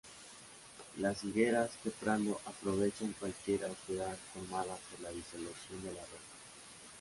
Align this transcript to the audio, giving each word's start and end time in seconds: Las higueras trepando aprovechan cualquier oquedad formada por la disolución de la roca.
Las 0.97 1.23
higueras 1.23 1.69
trepando 1.83 2.41
aprovechan 2.47 3.13
cualquier 3.19 3.65
oquedad 3.65 4.17
formada 4.33 4.75
por 4.89 4.99
la 5.01 5.11
disolución 5.11 5.79
de 5.83 5.93
la 5.93 6.01
roca. 6.01 6.17